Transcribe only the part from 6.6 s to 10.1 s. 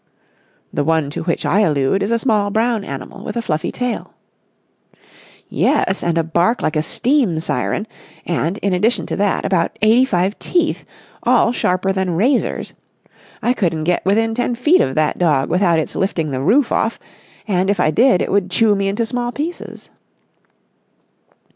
like a steam siren, and, in addition to that, about eighty